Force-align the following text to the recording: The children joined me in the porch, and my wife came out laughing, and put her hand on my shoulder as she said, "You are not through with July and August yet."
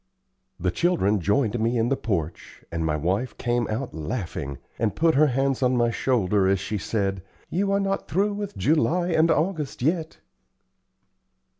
The 0.59 0.71
children 0.71 1.19
joined 1.19 1.59
me 1.59 1.77
in 1.77 1.89
the 1.89 1.95
porch, 1.95 2.63
and 2.71 2.83
my 2.83 2.95
wife 2.95 3.37
came 3.37 3.67
out 3.67 3.93
laughing, 3.93 4.57
and 4.79 4.95
put 4.95 5.13
her 5.13 5.27
hand 5.27 5.61
on 5.61 5.77
my 5.77 5.91
shoulder 5.91 6.47
as 6.47 6.59
she 6.59 6.79
said, 6.79 7.21
"You 7.51 7.71
are 7.71 7.79
not 7.79 8.07
through 8.07 8.33
with 8.33 8.57
July 8.57 9.09
and 9.09 9.29
August 9.29 9.83
yet." 9.83 10.17